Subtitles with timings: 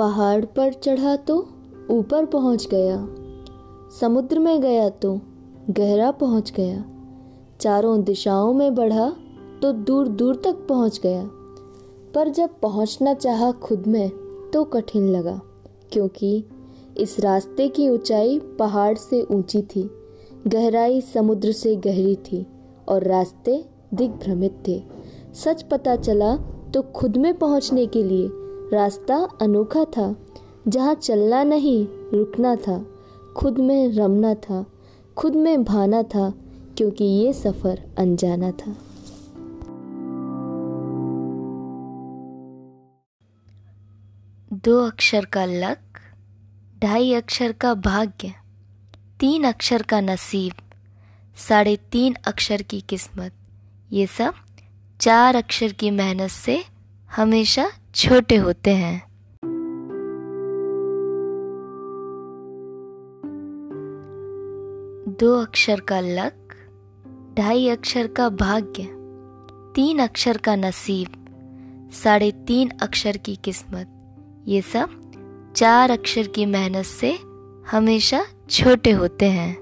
[0.00, 1.36] पहाड़ पर चढ़ा तो
[1.90, 2.96] ऊपर पहुँच गया।
[4.00, 5.20] समुद्र में गया तो
[5.70, 6.84] गहरा पहुँच गया।
[7.60, 9.08] चारों दिशाओं में बढ़ा
[9.62, 11.28] तो दूर दूर तक पहुँच गया।
[12.14, 14.08] पर जब पहुँचना चाहा खुद में
[14.52, 15.40] तो कठिन लगा,
[15.92, 16.44] क्योंकि
[16.98, 19.88] इस रास्ते की ऊंचाई पहाड़ से ऊँची थी,
[20.46, 22.46] गहराई समुद्र से गहरी थी
[22.88, 23.64] और रास्ते
[23.94, 24.82] दिग्भ्रमित थे।
[25.34, 26.36] सच पता चला
[26.74, 28.28] तो खुद में पहुँचने के लिए
[28.72, 30.16] रास्ता अनोखा था,
[30.68, 32.86] जहाँ चलना नहीं, रुकना था,
[33.36, 34.66] खुद में रमना था,
[35.16, 36.34] खुद में भाना था,
[36.76, 38.76] क्योंकि ये सफ़र अनजाना था।
[44.52, 45.78] दो अक्षर का लक,
[46.82, 48.34] ढाई अक्षर का भाग्य,
[49.20, 50.52] तीन अक्षर का नसीब,
[51.48, 53.32] साढ़े तीन अक्षर की किस्मत,
[53.92, 54.34] ये सब
[55.00, 56.64] चार अक्षर की मेहनत से
[57.16, 59.10] हमेशा छोटे होते हैं।
[65.20, 66.34] दो अक्षर का लक,
[67.38, 68.88] ढाई अक्षर का भाग्य,
[69.74, 71.08] तीन अक्षर का नसीब,
[71.92, 73.96] साढ़े तीन अक्षर की किस्मत।
[74.48, 74.90] ये सब
[75.56, 77.18] चार अक्षर की मेहनत से
[77.70, 79.59] हमेशा छोटे होते हैं।